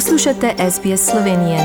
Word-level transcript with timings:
Poslušate 0.00 0.54
SBS 0.70 1.10
Slovenije. 1.10 1.58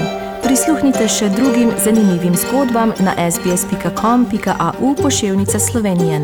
Prisluhnite 0.43 1.05
še 1.07 1.29
drugim 1.37 1.69
zanimivim 1.83 2.35
zgodbam 2.35 2.91
na 2.99 3.13
sbsp.com.au 3.31 4.89
pošiljka 5.03 5.59
Slovenije. 5.59 6.17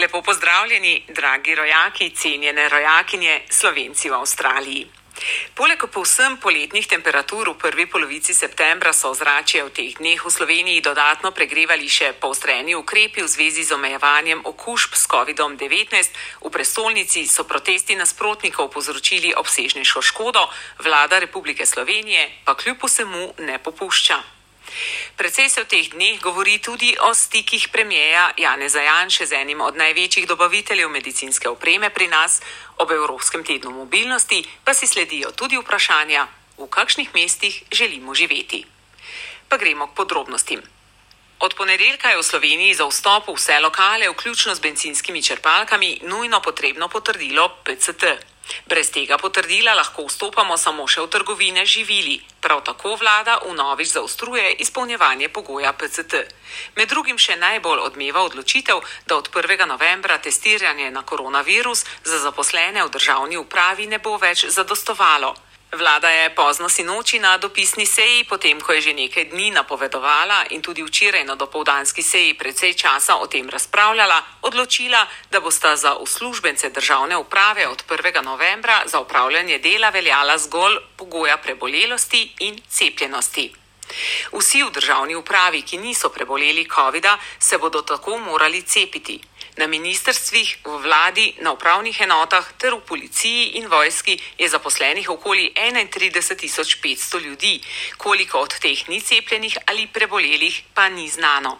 Lepo 0.00 0.22
pozdravljeni, 0.22 0.94
dragi 1.16 1.54
rojaki, 1.54 2.10
cenjene 2.10 2.68
rojakinje, 2.68 3.40
slovenci 3.48 4.10
v 4.10 4.14
Avstraliji. 4.14 4.99
Poleg 5.54 5.84
povsem 5.92 6.36
poletnih 6.40 6.86
temperatur 6.86 7.52
v 7.52 7.60
prvi 7.60 7.86
polovici 7.86 8.32
septembra 8.34 8.92
so 8.92 9.12
ozračje 9.12 9.64
v 9.64 9.70
teh 9.70 9.92
dneh 10.00 10.16
v 10.16 10.30
Sloveniji 10.30 10.80
dodatno 10.80 11.30
pregrevali 11.36 11.88
še 11.88 12.16
poostreni 12.16 12.72
ukrepi 12.72 13.20
v 13.20 13.28
zvezi 13.28 13.64
z 13.68 13.76
omejevanjem 13.76 14.40
okužb 14.44 14.96
s 14.96 15.04
COVID-19. 15.04 15.92
V 16.40 16.48
prestolnici 16.48 17.28
so 17.28 17.44
protesti 17.44 17.96
nasprotnikov 17.96 18.72
povzročili 18.72 19.36
obsežnejšo 19.36 20.00
škodo, 20.00 20.48
vlada 20.80 21.20
Republike 21.20 21.68
Slovenije 21.68 22.44
pa 22.44 22.56
kljub 22.56 22.80
vsemu 22.80 23.34
ne 23.44 23.60
popušča. 23.60 24.39
Predvsej 25.16 25.48
se 25.48 25.62
v 25.62 25.66
teh 25.66 25.88
dneh 25.90 26.20
govori 26.20 26.58
tudi 26.58 26.96
o 27.00 27.14
stikih 27.14 27.68
premijeja 27.68 28.30
Janeza 28.36 28.80
Janše 28.80 29.26
z 29.26 29.32
enim 29.32 29.60
od 29.60 29.76
največjih 29.76 30.26
dobaviteljev 30.26 30.88
medicinske 30.88 31.48
opreme 31.48 31.90
pri 31.90 32.08
nas, 32.08 32.40
ob 32.76 32.90
Evropskem 32.90 33.44
tednu 33.44 33.70
mobilnosti 33.70 34.44
pa 34.64 34.74
si 34.74 34.86
sledijo 34.86 35.30
tudi 35.30 35.56
vprašanja, 35.56 36.26
v 36.58 36.66
kakšnih 36.66 37.14
mestih 37.14 37.62
želimo 37.72 38.14
živeti. 38.14 38.64
Pa 39.48 39.56
gremo 39.56 39.86
k 39.86 39.94
podrobnostim. 39.94 40.62
Od 41.40 41.54
ponedeljka 41.54 42.08
je 42.08 42.18
v 42.20 42.22
Sloveniji 42.22 42.74
za 42.74 42.84
vstop 42.84 43.28
v 43.28 43.34
vse 43.34 43.60
lokale, 43.60 44.10
vključno 44.10 44.54
z 44.54 44.60
benzinskimi 44.60 45.22
črpalkami, 45.22 46.00
nujno 46.04 46.40
potrebno 46.40 46.88
potrdilo 46.88 47.48
PCT. 47.64 48.29
Brez 48.66 48.90
tega 48.90 49.18
potrdila 49.18 49.74
lahko 49.74 50.06
vstopamo 50.06 50.56
samo 50.56 50.86
še 50.86 51.00
v 51.04 51.10
trgovine 51.10 51.66
živili. 51.66 52.20
Prav 52.40 52.62
tako 52.64 52.94
vlada 52.96 53.38
v 53.44 53.54
novič 53.54 53.92
zaostruje 53.92 54.52
izpolnjevanje 54.64 55.28
pogoja 55.28 55.72
PCT. 55.72 56.24
Med 56.76 56.88
drugim 56.88 57.18
še 57.18 57.36
najbolj 57.36 57.84
odmeva 57.90 58.24
odločitev, 58.24 58.80
da 59.06 59.16
od 59.16 59.28
1. 59.28 59.66
novembra 59.66 60.18
testiranje 60.18 60.90
na 60.90 61.02
koronavirus 61.02 61.84
za 62.04 62.18
zaposlene 62.18 62.84
v 62.84 62.90
državni 62.90 63.36
upravi 63.36 63.86
ne 63.86 63.98
bo 63.98 64.16
več 64.16 64.46
zadostovalo. 64.46 65.49
Vlada 65.72 66.10
je 66.10 66.34
pozno 66.34 66.68
sinoči 66.68 67.18
na 67.18 67.38
dopisni 67.38 67.86
seji, 67.86 68.24
potem 68.24 68.60
ko 68.60 68.72
je 68.72 68.90
že 68.90 68.92
nekaj 68.92 69.24
dni 69.30 69.54
napovedovala 69.54 70.50
in 70.50 70.62
tudi 70.62 70.82
včeraj 70.82 71.22
na 71.24 71.38
dopoldanski 71.38 72.02
seji 72.02 72.34
precej 72.34 72.74
časa 72.74 73.22
o 73.22 73.26
tem 73.30 73.46
razpravljala, 73.46 74.18
odločila, 74.42 75.06
da 75.30 75.40
bosta 75.40 75.76
za 75.76 75.94
uslužbence 75.94 76.70
državne 76.70 77.16
uprave 77.16 77.68
od 77.68 77.84
1. 77.86 78.24
novembra 78.24 78.82
za 78.86 78.98
upravljanje 79.00 79.58
dela 79.58 79.90
veljala 79.90 80.38
zgolj 80.38 80.76
pogoja 80.96 81.36
prebolelosti 81.36 82.34
in 82.38 82.58
cepljenosti. 82.68 83.54
Vsi 84.32 84.62
v 84.62 84.70
državni 84.70 85.14
upravi, 85.14 85.62
ki 85.62 85.78
niso 85.78 86.08
preboleli 86.08 86.68
COVID-a, 86.74 87.18
se 87.38 87.58
bodo 87.58 87.82
tako 87.82 88.18
morali 88.18 88.62
cepiti. 88.62 89.29
Na 89.56 89.66
ministrstvih, 89.66 90.58
v 90.64 90.76
vladi, 90.82 91.34
na 91.40 91.52
upravnih 91.52 92.00
enotah 92.00 92.52
ter 92.58 92.74
v 92.74 92.80
policiji 92.80 93.58
in 93.58 93.66
vojski 93.66 94.18
je 94.38 94.48
zaposlenih 94.48 95.10
okoli 95.10 95.52
31.500 95.56 97.20
ljudi, 97.20 97.60
koliko 97.96 98.38
od 98.38 98.58
teh 98.58 98.88
ni 98.88 99.00
cepljenih 99.00 99.58
ali 99.66 99.86
prebolelih, 99.86 100.62
pa 100.74 100.88
ni 100.88 101.08
znano. 101.08 101.58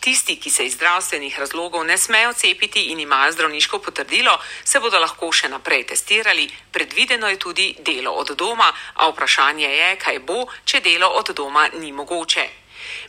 Tisti, 0.00 0.36
ki 0.36 0.50
se 0.50 0.66
iz 0.66 0.74
zdravstvenih 0.74 1.38
razlogov 1.38 1.84
ne 1.84 1.98
smejo 1.98 2.32
cepiti 2.32 2.82
in 2.92 3.00
imajo 3.00 3.32
zdravniško 3.32 3.78
potrdilo, 3.78 4.38
se 4.64 4.80
bodo 4.80 4.98
lahko 4.98 5.32
še 5.32 5.48
naprej 5.48 5.84
testirali. 5.86 6.48
Predvideno 6.72 7.28
je 7.28 7.38
tudi 7.38 7.74
delo 7.78 8.12
od 8.12 8.32
doma, 8.36 8.72
a 8.94 9.08
vprašanje 9.08 9.68
je, 9.68 9.96
kaj 9.96 10.18
bo, 10.18 10.46
če 10.64 10.80
delo 10.80 11.08
od 11.20 11.34
doma 11.36 11.68
ni 11.74 11.92
mogoče. 11.92 12.48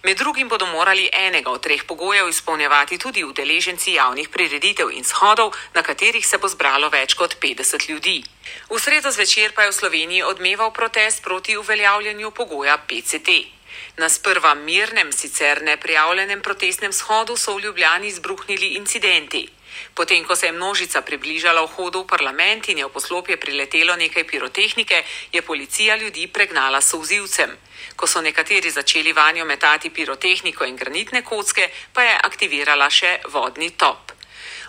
Med 0.04 0.18
drugim 0.18 0.50
bodo 0.50 0.66
morali 0.66 1.10
enega 1.14 1.52
od 1.52 1.62
treh 1.62 1.84
pogojev 1.84 2.30
izpolnjevati 2.30 2.98
tudi 2.98 3.24
udeleženci 3.24 3.94
javnih 3.94 4.30
prireditev 4.30 4.92
in 4.92 5.04
shodov, 5.04 5.54
na 5.74 5.84
katerih 5.84 6.28
se 6.28 6.38
bo 6.38 6.48
zbralo 6.48 6.90
več 6.90 7.14
kot 7.14 7.38
50 7.42 7.90
ljudi. 7.90 8.24
V 8.70 8.80
sredo 8.80 9.12
zvečer 9.12 9.54
pa 9.54 9.64
je 9.64 9.72
v 9.72 9.80
Sloveniji 9.80 10.24
odmeval 10.24 10.74
protest 10.74 11.24
proti 11.24 11.58
uveljavljanju 11.58 12.32
pogoja 12.32 12.78
PCT. 12.78 13.30
Na 13.98 14.10
sprva 14.10 14.54
mirnem, 14.56 15.12
sicer 15.12 15.62
neprijavljenem 15.62 16.42
protestnem 16.42 16.94
shodu 16.94 17.38
so 17.38 17.56
v 17.56 17.62
Ljubljani 17.62 18.08
izbruhnili 18.08 18.68
incidenti. 18.80 19.48
Potem, 19.94 20.26
ko 20.26 20.36
se 20.36 20.46
je 20.46 20.52
množica 20.52 21.02
približala 21.02 21.62
vhodu 21.62 22.04
v 22.04 22.08
parlament 22.08 22.70
in 22.70 22.78
je 22.78 22.86
v 22.86 22.94
poslopje 22.94 23.38
priletelo 23.38 23.96
nekaj 23.96 24.24
pirotehnike, 24.24 25.04
je 25.32 25.42
policija 25.42 25.96
ljudi 25.96 26.28
pregnala 26.28 26.82
s 26.82 26.94
vzivcem. 26.94 27.58
Ko 27.96 28.08
so 28.08 28.22
nekateri 28.22 28.70
začeli 28.70 29.14
vanjo 29.14 29.46
metati 29.46 29.90
pirotehniko 29.90 30.66
in 30.66 30.76
granitne 30.76 31.22
kocke, 31.22 31.70
pa 31.94 32.04
je 32.04 32.16
aktivirala 32.24 32.90
še 32.90 33.20
vodni 33.28 33.72
top. 33.72 34.19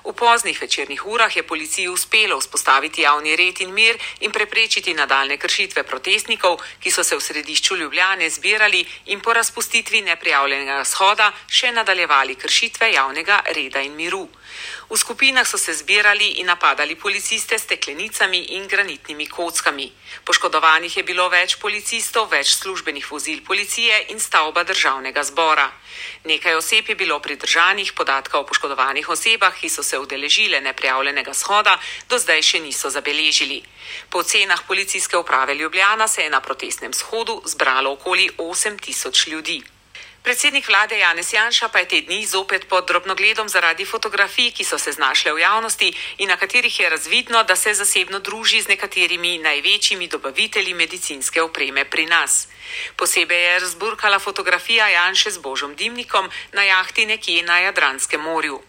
V 0.05 0.13
poznih 0.13 0.63
večernih 0.63 1.07
urah 1.07 1.37
je 1.37 1.43
policiji 1.43 1.89
uspelo 1.89 2.41
vzpostaviti 2.41 3.03
javni 3.03 3.37
red 3.37 3.61
in 3.61 3.75
mir 3.75 3.99
in 4.21 4.33
preprečiti 4.33 4.95
nadaljne 4.95 5.37
kršitve 5.37 5.83
protestnikov, 5.83 6.61
ki 6.81 6.91
so 6.91 7.05
se 7.05 7.17
v 7.17 7.21
središču 7.21 7.77
Ljubljane 7.77 8.31
zbirali 8.31 8.85
in 9.07 9.21
po 9.21 9.33
razpustitvi 9.33 10.01
neprijavljenega 10.01 10.85
shoda 10.85 11.33
še 11.49 11.73
nadaljevali 11.73 12.35
kršitve 12.35 12.93
javnega 12.93 13.43
reda 13.55 13.81
in 13.81 13.95
miru. 13.97 14.29
V 14.91 14.97
skupinah 14.97 15.47
so 15.47 15.59
se 15.59 15.73
zbirali 15.75 16.43
in 16.43 16.47
napadali 16.47 16.97
policiste 16.97 17.59
s 17.59 17.63
steklenicami 17.63 18.59
in 18.59 18.67
granitnimi 18.67 19.27
kockami. 19.27 19.93
Poškodovanih 20.25 20.97
je 20.97 21.03
bilo 21.07 21.29
več 21.29 21.57
policistov, 21.63 22.27
več 22.31 22.59
službenih 22.59 23.07
vozil 23.07 23.45
policije 23.47 24.11
in 24.11 24.19
stavba 24.19 24.65
državnega 24.65 25.23
zbora. 25.23 25.71
Nekaj 26.25 26.55
oseb 26.55 26.89
je 26.89 26.95
bilo 26.95 27.21
pridržanih, 27.21 27.93
podatka 27.93 28.39
o 28.39 28.47
poškodovanih 28.47 29.09
osebah, 29.09 29.55
ki 29.55 29.71
so 29.71 29.83
se 29.91 29.99
udeležile 29.99 30.61
neprijavljenega 30.61 31.35
shoda, 31.35 31.75
do 32.09 32.19
zdaj 32.19 32.43
še 32.43 32.63
niso 32.67 32.91
zabeležili. 32.91 33.59
Po 34.11 34.23
cenah 34.23 34.63
policijske 34.69 35.17
uprave 35.17 35.55
Ljubljana 35.55 36.09
se 36.09 36.23
je 36.23 36.31
na 36.31 36.41
protestnem 36.41 36.93
shodu 36.93 37.43
zbralo 37.45 37.93
okoli 37.99 38.31
8000 38.39 39.29
ljudi. 39.29 39.61
Predsednik 40.23 40.69
vlade 40.69 40.99
Janez 40.99 41.33
Janša 41.33 41.69
pa 41.73 41.79
je 41.81 41.89
te 41.89 42.01
dni 42.05 42.27
zopet 42.27 42.69
pod 42.69 42.85
drobnogledom 42.87 43.49
zaradi 43.49 43.85
fotografij, 43.89 44.51
ki 44.53 44.65
so 44.65 44.79
se 44.79 44.93
znašle 44.93 45.33
v 45.33 45.41
javnosti 45.41 45.89
in 46.19 46.29
na 46.29 46.37
katerih 46.37 46.81
je 46.81 46.91
razvidno, 46.91 47.43
da 47.43 47.57
se 47.57 47.73
zasebno 47.75 48.19
druži 48.19 48.61
z 48.61 48.69
nekaterimi 48.69 49.39
največjimi 49.39 50.09
dobavitelji 50.09 50.75
medicinske 50.75 51.43
opreme 51.43 51.85
pri 51.85 52.07
nas. 52.07 52.49
Posebej 52.97 53.45
je 53.45 53.61
razburkala 53.61 54.19
fotografija 54.19 54.89
Janše 54.89 55.31
z 55.31 55.39
Božom 55.39 55.75
Dimnikom 55.75 56.29
na 56.53 56.63
jahti 56.63 57.07
nekje 57.07 57.43
na 57.43 57.59
Jadranskem 57.59 58.21
morju. 58.21 58.61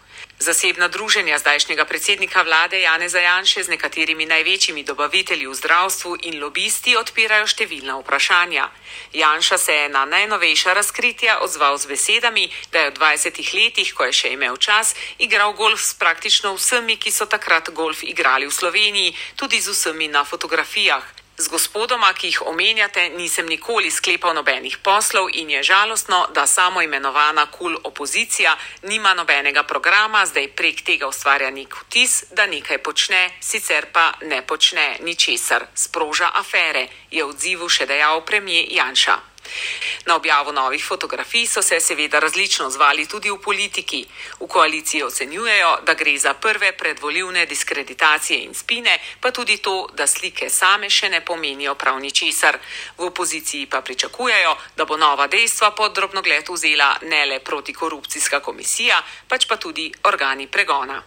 Zasebna 0.42 0.88
druženja 0.88 1.38
zdajšnjega 1.38 1.84
predsednika 1.84 2.42
vlade 2.42 2.80
Janeza 2.80 3.20
Janše 3.22 3.62
z 3.62 3.68
nekaterimi 3.68 4.26
največjimi 4.26 4.82
dobavitelji 4.82 5.46
v 5.46 5.54
zdravstvu 5.54 6.16
in 6.26 6.42
lobisti 6.42 6.96
odpirajo 6.98 7.46
številna 7.46 7.94
vprašanja. 8.02 8.66
Janša 9.14 9.58
se 9.58 9.72
je 9.72 9.86
na 9.94 10.02
najnovejša 10.02 10.74
razkritja 10.74 11.38
odzval 11.46 11.78
z 11.78 11.86
besedami, 11.86 12.50
da 12.74 12.78
je 12.82 12.90
v 12.90 12.98
20 12.98 13.54
letih, 13.54 13.94
ko 13.94 14.10
je 14.10 14.18
še 14.18 14.34
imel 14.34 14.58
čas, 14.58 14.98
igral 15.22 15.54
golf 15.54 15.78
s 15.78 15.94
praktično 15.94 16.58
vsemi, 16.58 16.98
ki 16.98 17.14
so 17.14 17.30
takrat 17.30 17.70
golf 17.70 18.02
igrali 18.02 18.50
v 18.50 18.50
Sloveniji, 18.50 19.14
tudi 19.38 19.62
z 19.62 19.70
vsemi 19.70 20.10
na 20.10 20.26
fotografijah. 20.26 21.21
Z 21.36 21.48
gospodoma, 21.48 22.12
ki 22.12 22.26
jih 22.26 22.42
omenjate, 22.46 23.08
nisem 23.16 23.46
nikoli 23.48 23.90
sklepal 23.90 24.34
nobenih 24.34 24.76
poslov 24.84 25.30
in 25.32 25.50
je 25.50 25.62
žalostno, 25.62 26.26
da 26.34 26.46
samo 26.46 26.82
imenovana 26.82 27.46
kul 27.46 27.72
cool 27.72 27.80
opozicija 27.84 28.56
nima 28.82 29.14
nobenega 29.14 29.62
programa, 29.62 30.26
zdaj 30.26 30.48
prek 30.48 30.84
tega 30.84 31.08
ustvarja 31.08 31.50
nek 31.50 31.74
vtis, 31.80 32.24
da 32.30 32.46
nekaj 32.46 32.78
počne, 32.78 33.30
sicer 33.40 33.86
pa 33.92 34.12
ne 34.22 34.42
počne 34.46 34.96
ničesar, 35.00 35.66
sproža 35.74 36.30
afere, 36.34 36.88
je 37.10 37.24
odzivu 37.24 37.68
še 37.68 37.86
dejal 37.86 38.24
premijer 38.24 38.68
Janša. 38.70 39.31
Na 40.06 40.16
objavo 40.16 40.52
novih 40.52 40.84
fotografij 40.84 41.46
so 41.46 41.62
se 41.62 41.80
seveda 41.80 42.18
različno 42.18 42.70
zvali 42.70 43.06
tudi 43.06 43.30
v 43.30 43.38
politiki. 43.38 44.06
V 44.40 44.46
koaliciji 44.46 45.02
ocenjujejo, 45.02 45.78
da 45.86 45.94
gre 45.94 46.18
za 46.18 46.34
prve 46.34 46.72
predvoljivne 46.72 47.46
diskreditacije 47.46 48.42
in 48.44 48.54
spine, 48.54 48.98
pa 49.20 49.30
tudi 49.30 49.56
to, 49.56 49.88
da 49.92 50.06
slike 50.06 50.50
same 50.50 50.90
še 50.90 51.08
ne 51.08 51.20
pomenijo 51.20 51.74
prav 51.74 52.00
ničesar. 52.00 52.58
V 52.98 53.04
opoziciji 53.04 53.66
pa 53.66 53.80
pričakujejo, 53.80 54.56
da 54.76 54.84
bo 54.84 54.96
nova 54.96 55.26
dejstva 55.26 55.70
pod 55.70 55.94
drobnogled 55.94 56.48
vzela 56.48 56.96
ne 57.02 57.26
le 57.26 57.40
protikorupcijska 57.40 58.40
komisija, 58.40 59.02
pač 59.28 59.46
pa 59.46 59.56
tudi 59.56 59.92
organi 60.02 60.46
pregona. 60.46 61.02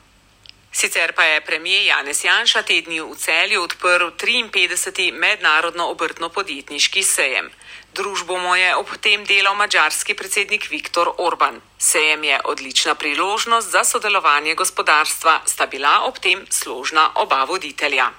Sicer 0.76 1.14
pa 1.16 1.24
je 1.24 1.42
premijer 1.42 1.86
Janez 1.86 2.24
Janša 2.26 2.62
tedni 2.62 3.00
v 3.00 3.16
celju 3.16 3.62
odprl 3.64 4.10
53. 4.20 5.14
mednarodno 5.14 5.88
obrtno 5.88 6.30
podjetniški 6.30 7.04
sejem. 7.04 7.48
Družbo 7.96 8.36
mu 8.36 8.56
je 8.60 8.76
ob 8.76 8.90
tem 9.00 9.24
delal 9.24 9.56
mađarski 9.56 10.14
predsednik 10.20 10.68
Viktor 10.70 11.14
Orban. 11.18 11.62
Sejem 11.80 12.24
je 12.24 12.40
odlična 12.44 12.96
priložnost 12.96 13.72
za 13.72 13.84
sodelovanje 13.84 14.56
gospodarstva, 14.56 15.40
sta 15.46 15.66
bila 15.66 16.04
ob 16.04 16.20
tem 16.20 16.44
složna 16.50 17.10
oba 17.16 17.44
voditelja. 17.44 18.12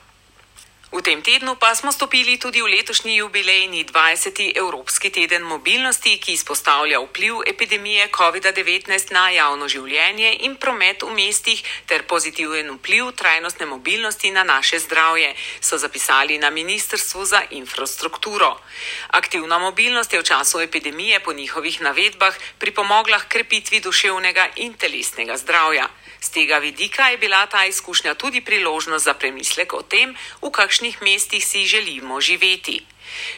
V 0.87 1.03
tem 1.03 1.19
tednu 1.19 1.59
pa 1.59 1.75
smo 1.75 1.91
stopili 1.91 2.39
tudi 2.39 2.63
v 2.63 2.71
letošnji 2.71 3.19
jubilejni 3.19 3.83
20. 3.85 4.55
Evropski 4.55 5.11
teden 5.11 5.43
mobilnosti, 5.43 6.15
ki 6.23 6.39
izpostavlja 6.39 7.03
vpliv 7.03 7.43
epidemije 7.43 8.07
COVID-19 8.15 9.11
na 9.11 9.35
javno 9.35 9.67
življenje 9.67 10.47
in 10.47 10.55
promet 10.55 11.03
v 11.03 11.11
mestih 11.11 11.59
ter 11.91 12.07
pozitiven 12.07 12.71
vpliv 12.79 13.11
trajnostne 13.19 13.67
mobilnosti 13.67 14.31
na 14.31 14.47
naše 14.47 14.79
zdravje, 14.79 15.35
so 15.61 15.75
zapisali 15.75 16.39
na 16.39 16.55
Ministrstvu 16.55 17.25
za 17.25 17.43
infrastrukturo. 17.51 18.55
Aktivna 19.11 19.59
mobilnost 19.59 20.15
je 20.15 20.23
v 20.23 20.29
času 20.31 20.63
epidemije 20.63 21.19
po 21.21 21.33
njihovih 21.33 21.83
navedbah 21.83 22.35
pripomogla 22.63 23.19
k 23.19 23.29
krepitvi 23.29 23.83
duševnega 23.83 24.55
in 24.63 24.79
telesnega 24.79 25.35
zdravja. 25.37 25.91
Z 26.21 26.31
tega 26.33 26.59
vidika 26.59 27.09
je 27.09 27.19
bila 27.19 27.47
ta 27.47 27.67
izkušnja 27.67 28.15
tudi 28.15 28.41
priložnost 28.41 29.05
za 29.05 29.15
premislek 29.15 29.73
o 29.73 29.83
tem, 29.83 30.17
v 30.43 30.51
kakšnih 30.77 31.01
mestih 31.01 31.41
si 31.41 31.65
želimo 31.65 32.21
živeti. 32.21 32.85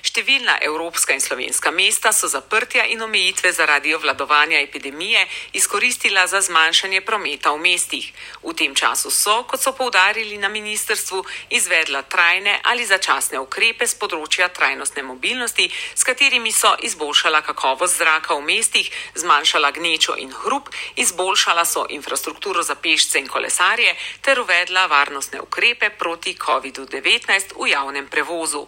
Številna 0.03 0.59
evropska 0.62 1.12
in 1.12 1.20
slovenska 1.20 1.70
mesta 1.70 2.12
so 2.12 2.29
zaprtja 2.29 2.85
in 2.87 3.03
omejitve 3.03 3.53
zaradi 3.53 3.94
obvladovanja 3.94 4.61
epidemije 4.61 5.26
izkoristila 5.53 6.26
za 6.26 6.41
zmanjšanje 6.41 7.00
prometa 7.00 7.53
v 7.53 7.59
mestih. 7.59 8.12
V 8.43 8.55
tem 8.55 8.75
času 8.75 9.11
so, 9.11 9.43
kot 9.49 9.61
so 9.61 9.73
povdarili 9.73 10.38
na 10.38 10.49
ministrstvu, 10.49 11.25
izvedla 11.50 12.03
trajne 12.03 12.61
ali 12.65 12.87
začasne 12.87 13.38
ukrepe 13.41 13.87
z 13.87 13.94
področja 13.99 14.49
trajnostne 14.49 15.03
mobilnosti, 15.03 15.69
s 15.94 16.03
katerimi 16.05 16.53
so 16.53 16.75
izboljšala 16.82 17.43
kakovost 17.43 17.99
zraka 17.99 18.35
v 18.38 18.47
mestih, 18.49 18.91
zmanjšala 19.14 19.71
gnečo 19.76 20.17
in 20.17 20.32
hrup, 20.32 20.71
izboljšala 20.97 21.64
so 21.64 21.87
infrastrukturo 21.88 22.62
za 22.62 22.75
pešce 22.75 23.19
in 23.19 23.29
kolesarje 23.29 23.94
ter 24.21 24.41
uvedla 24.41 24.87
varnostne 24.87 25.41
ukrepe 25.41 25.91
proti 25.91 26.35
COVID-19 26.35 27.56
v 27.59 27.71
javnem 27.71 28.09
prevozu. 28.09 28.67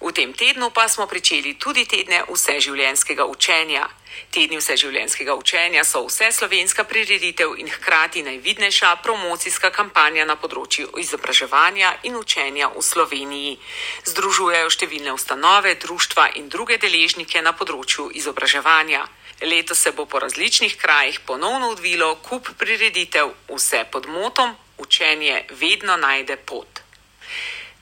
V 0.00 0.12
tem 0.12 0.32
tednu 0.32 0.70
pa 0.70 0.88
smo 0.88 1.06
pričeli 1.06 1.54
tudi 1.54 1.84
tedne 1.84 2.22
vseživljenjskega 2.28 3.24
učenja. 3.24 3.88
Tedni 4.30 4.56
vseživljenjskega 4.56 5.34
učenja 5.34 5.84
so 5.84 6.04
vse 6.06 6.32
slovenska 6.32 6.84
prireditev 6.84 7.56
in 7.58 7.68
hkrati 7.68 8.22
najvidnejša 8.22 8.96
promocijska 9.02 9.70
kampanja 9.70 10.24
na 10.24 10.36
področju 10.36 10.92
izobraževanja 11.00 11.94
in 12.02 12.16
učenja 12.16 12.68
v 12.76 12.82
Sloveniji. 12.82 13.58
Združujejo 14.04 14.70
številne 14.70 15.12
ustanove, 15.12 15.74
društva 15.74 16.30
in 16.36 16.48
druge 16.48 16.78
deležnike 16.78 17.42
na 17.42 17.52
področju 17.52 18.10
izobraževanja. 18.12 19.06
Leto 19.42 19.74
se 19.74 19.92
bo 19.92 20.06
po 20.06 20.18
različnih 20.18 20.76
krajih 20.76 21.20
ponovno 21.20 21.68
odvilo 21.72 22.14
kup 22.24 22.48
prireditev, 22.56 23.34
vse 23.52 23.84
pod 23.92 24.08
motom: 24.08 24.56
Učenje 24.78 25.44
vedno 25.50 25.96
najde 25.96 26.36
pot. 26.36 26.85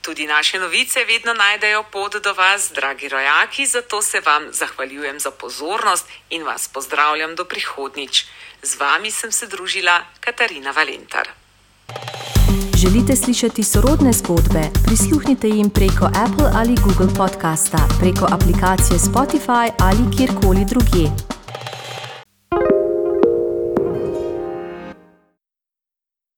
Tudi 0.05 0.27
naše 0.27 0.59
novice 0.59 1.05
vedno 1.05 1.33
najdejo 1.33 1.83
pot 1.83 2.15
do 2.23 2.33
vas, 2.33 2.71
dragi 2.75 3.09
rojaki, 3.09 3.65
zato 3.65 4.01
se 4.01 4.19
vam 4.25 4.43
zahvaljujem 4.51 5.19
za 5.19 5.31
pozornost 5.31 6.05
in 6.29 6.43
vas 6.43 6.67
pozdravljam 6.67 7.35
do 7.35 7.45
prihodnič. 7.45 8.25
Z 8.61 8.79
vami 8.79 9.11
sem 9.11 9.31
se 9.31 9.47
družila 9.47 10.05
Katarina 10.19 10.71
Valentar. 10.71 11.29
Želite 12.77 13.15
slišati 13.15 13.63
sorodne 13.63 14.13
zgodbe? 14.13 14.61
Prisluhnite 14.85 15.47
jim 15.47 15.69
preko 15.69 16.05
Apple 16.05 16.49
ali 16.55 16.75
Google 16.85 17.15
podcasta, 17.17 17.87
preko 17.99 18.25
aplikacije 18.25 18.99
Spotify 18.99 19.71
ali 19.79 20.17
kjerkoli 20.17 20.65
drugje. 20.69 21.34